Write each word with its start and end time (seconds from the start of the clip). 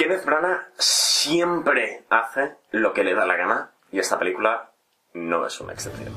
Kenneth 0.00 0.24
Branagh 0.24 0.66
siempre 0.78 2.06
hace 2.08 2.56
lo 2.70 2.94
que 2.94 3.04
le 3.04 3.14
da 3.14 3.26
la 3.26 3.36
gana 3.36 3.72
y 3.92 3.98
esta 3.98 4.18
película 4.18 4.70
no 5.12 5.46
es 5.46 5.60
una 5.60 5.74
excepción. 5.74 6.14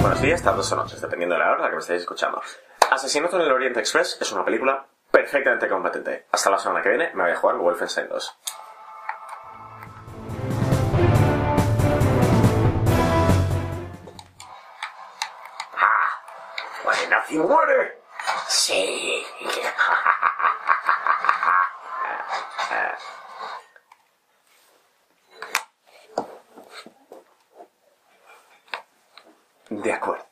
Buenos 0.00 0.22
días, 0.22 0.40
tardes 0.44 0.70
o 0.70 0.76
noches, 0.76 1.00
dependiendo 1.00 1.34
de 1.34 1.40
la 1.40 1.50
hora 1.50 1.68
que 1.68 1.74
me 1.74 1.80
estéis 1.80 2.02
escuchando. 2.02 2.40
Asesinato 2.88 3.34
en 3.34 3.42
el 3.42 3.50
Oriente 3.50 3.80
Express 3.80 4.16
es 4.20 4.30
una 4.30 4.44
película 4.44 4.86
perfectamente 5.10 5.68
competente. 5.68 6.26
Hasta 6.30 6.50
la 6.50 6.58
semana 6.60 6.82
que 6.82 6.90
viene 6.90 7.10
me 7.14 7.24
voy 7.24 7.32
a 7.32 7.36
jugar 7.36 7.56
Wolfenstein 7.56 8.08
2. 8.08 8.38
Nazi 17.10 17.38
muere. 17.38 18.02
Sí. 18.46 19.26
De 29.68 29.92
acuerdo. 29.92 30.24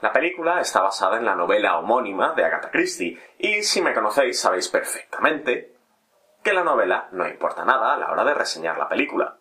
La 0.00 0.12
película 0.12 0.60
está 0.60 0.80
basada 0.82 1.16
en 1.16 1.24
la 1.24 1.36
novela 1.36 1.78
homónima 1.78 2.34
de 2.34 2.44
Agatha 2.44 2.70
Christie, 2.70 3.20
y 3.38 3.62
si 3.62 3.80
me 3.80 3.94
conocéis 3.94 4.40
sabéis 4.40 4.68
perfectamente 4.68 5.76
que 6.42 6.52
la 6.52 6.64
novela 6.64 7.08
no 7.12 7.26
importa 7.28 7.64
nada 7.64 7.94
a 7.94 7.96
la 7.96 8.10
hora 8.10 8.24
de 8.24 8.34
reseñar 8.34 8.76
la 8.78 8.88
película. 8.88 9.38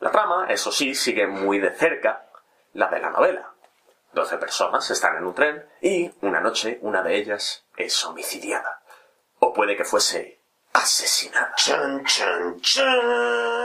La 0.00 0.10
trama, 0.10 0.46
eso 0.48 0.70
sí, 0.70 0.94
sigue 0.94 1.26
muy 1.26 1.58
de 1.58 1.70
cerca 1.70 2.26
la 2.74 2.88
de 2.88 3.00
la 3.00 3.10
novela. 3.10 3.55
Doce 4.16 4.38
personas 4.38 4.90
están 4.90 5.18
en 5.18 5.26
un 5.26 5.34
tren 5.34 5.68
y 5.82 6.10
una 6.22 6.40
noche 6.40 6.78
una 6.80 7.02
de 7.02 7.16
ellas 7.16 7.66
es 7.76 8.02
homicidiada. 8.06 8.80
O 9.40 9.52
puede 9.52 9.76
que 9.76 9.84
fuese 9.84 10.40
asesinada. 10.72 11.54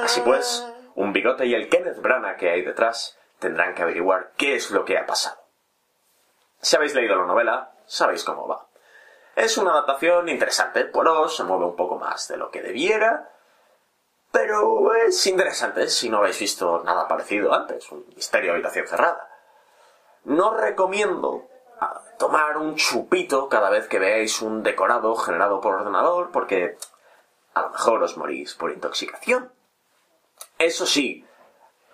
Así 0.03 0.19
pues, 0.19 0.67
un 0.95 1.13
bigote 1.13 1.45
y 1.45 1.55
el 1.55 1.69
Kenneth 1.69 2.01
Branagh 2.01 2.35
que 2.35 2.49
hay 2.49 2.63
detrás 2.63 3.17
tendrán 3.39 3.73
que 3.73 3.83
averiguar 3.83 4.33
qué 4.35 4.55
es 4.55 4.71
lo 4.71 4.83
que 4.83 4.97
ha 4.97 5.05
pasado. 5.05 5.41
Si 6.59 6.75
habéis 6.75 6.95
leído 6.95 7.15
la 7.15 7.27
novela, 7.27 7.71
sabéis 7.85 8.25
cómo 8.25 8.45
va. 8.45 8.67
Es 9.37 9.57
una 9.57 9.71
adaptación 9.71 10.27
interesante, 10.27 10.83
Poirot 10.83 11.29
se 11.29 11.45
mueve 11.45 11.63
un 11.63 11.77
poco 11.77 11.95
más 11.95 12.27
de 12.27 12.35
lo 12.35 12.51
que 12.51 12.61
debiera, 12.61 13.31
pero 14.33 14.93
es 14.95 15.25
interesante 15.27 15.87
si 15.87 16.09
no 16.09 16.17
habéis 16.17 16.39
visto 16.39 16.83
nada 16.83 17.07
parecido 17.07 17.53
antes, 17.53 17.89
un 17.89 18.05
misterio 18.17 18.51
habitación 18.51 18.85
cerrada. 18.85 19.30
No 20.23 20.55
recomiendo 20.55 21.47
ah, 21.79 22.01
tomar 22.17 22.57
un 22.57 22.75
chupito 22.75 23.49
cada 23.49 23.69
vez 23.69 23.87
que 23.87 23.99
veáis 23.99 24.41
un 24.41 24.63
decorado 24.63 25.15
generado 25.15 25.61
por 25.61 25.75
ordenador, 25.75 26.31
porque 26.31 26.77
a 27.53 27.61
lo 27.63 27.69
mejor 27.71 28.03
os 28.03 28.17
morís 28.17 28.53
por 28.53 28.71
intoxicación. 28.71 29.51
Eso 30.57 30.85
sí, 30.85 31.25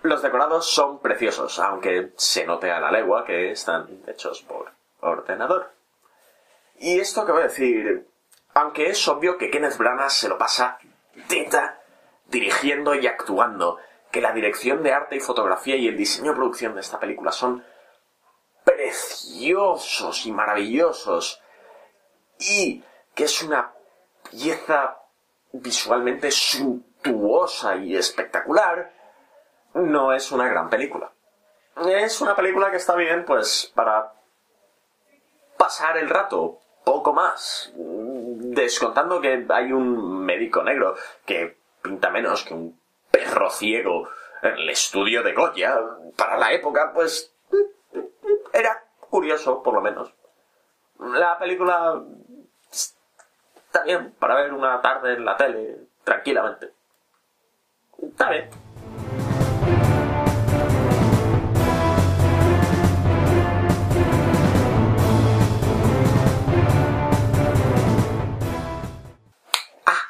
los 0.01 0.21
decorados 0.21 0.69
son 0.69 0.99
preciosos, 0.99 1.59
aunque 1.59 2.11
se 2.17 2.45
note 2.45 2.71
a 2.71 2.79
la 2.79 2.91
legua 2.91 3.25
que 3.25 3.51
están 3.51 3.87
hechos 4.07 4.41
por 4.41 4.71
ordenador. 4.99 5.71
Y 6.79 6.99
esto 6.99 7.25
que 7.25 7.31
voy 7.31 7.41
a 7.41 7.45
decir, 7.45 8.07
aunque 8.53 8.89
es 8.89 9.07
obvio 9.07 9.37
que 9.37 9.49
Kenneth 9.49 9.77
Branagh 9.77 10.11
se 10.11 10.29
lo 10.29 10.37
pasa 10.37 10.79
teta 11.27 11.81
dirigiendo 12.27 12.93
y 12.93 13.07
actuando, 13.07 13.79
que 14.11 14.21
la 14.21 14.31
dirección 14.31 14.83
de 14.83 14.93
arte 14.93 15.15
y 15.15 15.19
fotografía 15.19 15.75
y 15.75 15.87
el 15.87 15.97
diseño 15.97 16.31
de 16.31 16.37
producción 16.37 16.75
de 16.75 16.81
esta 16.81 16.99
película 16.99 17.31
son 17.31 17.63
preciosos 18.67 20.25
y 20.25 20.31
maravillosos 20.33 21.41
y 22.37 22.83
que 23.15 23.23
es 23.23 23.41
una 23.41 23.71
pieza 24.29 24.97
visualmente 25.53 26.29
suntuosa 26.31 27.77
y 27.77 27.95
espectacular, 27.95 28.91
no 29.73 30.11
es 30.11 30.33
una 30.33 30.49
gran 30.49 30.69
película. 30.69 31.13
Es 31.87 32.19
una 32.19 32.35
película 32.35 32.69
que 32.69 32.77
está 32.77 32.95
bien, 32.95 33.23
pues, 33.23 33.71
para 33.73 34.11
pasar 35.55 35.97
el 35.97 36.09
rato, 36.09 36.59
poco 36.83 37.13
más. 37.13 37.71
Descontando 37.73 39.21
que 39.21 39.45
hay 39.47 39.71
un 39.71 40.25
médico 40.25 40.61
negro 40.61 40.95
que 41.25 41.57
pinta 41.81 42.09
menos 42.09 42.43
que 42.43 42.53
un 42.53 42.77
perro 43.09 43.49
ciego 43.49 44.09
en 44.41 44.55
el 44.55 44.69
estudio 44.69 45.23
de 45.23 45.33
Goya. 45.33 45.79
Para 46.17 46.37
la 46.37 46.51
época, 46.51 46.91
pues, 46.93 47.33
era 48.53 48.83
curioso, 49.09 49.61
por 49.63 49.73
lo 49.73 49.81
menos. 49.81 50.13
La 50.99 51.37
película 51.37 52.01
está 52.71 53.83
bien 53.83 54.13
para 54.19 54.35
ver 54.35 54.53
una 54.53 54.81
tarde 54.81 55.13
en 55.13 55.25
la 55.25 55.37
tele, 55.37 55.77
tranquilamente. 56.03 56.73
Está 58.01 58.29
bien. 58.29 58.49
Ah, 69.85 70.01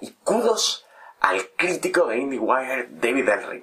y 0.00 0.10
kudos 0.24 0.86
al 1.20 1.40
crítico 1.56 2.06
de 2.06 2.18
IndieWire 2.18 2.88
David 2.90 3.28
L. 3.28 3.62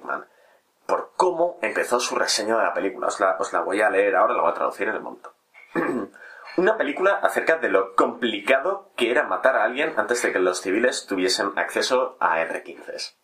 Cómo 1.22 1.60
empezó 1.62 2.00
su 2.00 2.16
reseña 2.16 2.56
de 2.56 2.64
la 2.64 2.74
película. 2.74 3.06
Os 3.06 3.20
la, 3.20 3.36
os 3.38 3.52
la 3.52 3.60
voy 3.60 3.80
a 3.80 3.88
leer 3.88 4.16
ahora, 4.16 4.34
la 4.34 4.42
voy 4.42 4.50
a 4.50 4.54
traducir 4.54 4.88
en 4.88 4.96
el 4.96 5.02
momento. 5.02 5.32
Una 6.56 6.76
película 6.76 7.20
acerca 7.22 7.58
de 7.58 7.68
lo 7.68 7.94
complicado 7.94 8.90
que 8.96 9.08
era 9.08 9.22
matar 9.28 9.54
a 9.54 9.62
alguien 9.62 9.94
antes 9.96 10.20
de 10.20 10.32
que 10.32 10.40
los 10.40 10.60
civiles 10.60 11.06
tuviesen 11.06 11.52
acceso 11.54 12.16
a 12.18 12.40
R-15. 12.40 13.14